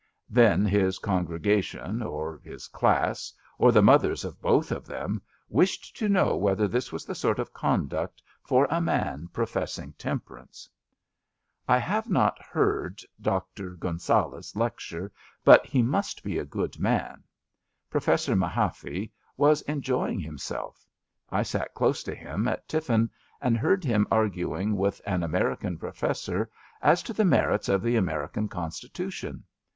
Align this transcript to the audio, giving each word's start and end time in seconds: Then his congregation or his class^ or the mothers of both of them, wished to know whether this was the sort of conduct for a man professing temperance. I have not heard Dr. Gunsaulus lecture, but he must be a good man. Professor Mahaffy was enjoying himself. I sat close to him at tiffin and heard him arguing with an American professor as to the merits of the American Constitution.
Then 0.31 0.65
his 0.65 0.97
congregation 0.97 2.01
or 2.01 2.41
his 2.43 2.67
class^ 2.67 3.31
or 3.59 3.71
the 3.71 3.83
mothers 3.83 4.25
of 4.25 4.41
both 4.41 4.71
of 4.71 4.87
them, 4.87 5.21
wished 5.47 5.95
to 5.97 6.09
know 6.09 6.35
whether 6.35 6.67
this 6.67 6.91
was 6.91 7.05
the 7.05 7.13
sort 7.13 7.37
of 7.37 7.53
conduct 7.53 8.23
for 8.41 8.67
a 8.71 8.81
man 8.81 9.27
professing 9.31 9.93
temperance. 9.99 10.67
I 11.67 11.77
have 11.77 12.09
not 12.09 12.41
heard 12.41 13.03
Dr. 13.21 13.75
Gunsaulus 13.75 14.55
lecture, 14.55 15.11
but 15.45 15.67
he 15.67 15.83
must 15.83 16.23
be 16.23 16.39
a 16.39 16.45
good 16.45 16.79
man. 16.79 17.23
Professor 17.91 18.35
Mahaffy 18.35 19.11
was 19.37 19.61
enjoying 19.67 20.19
himself. 20.19 20.83
I 21.29 21.43
sat 21.43 21.75
close 21.75 22.01
to 22.05 22.15
him 22.15 22.47
at 22.47 22.67
tiffin 22.67 23.11
and 23.39 23.55
heard 23.55 23.83
him 23.85 24.07
arguing 24.09 24.77
with 24.77 24.99
an 25.05 25.21
American 25.21 25.77
professor 25.77 26.49
as 26.81 27.03
to 27.03 27.13
the 27.13 27.23
merits 27.23 27.69
of 27.69 27.83
the 27.83 27.97
American 27.97 28.47
Constitution. 28.47 29.43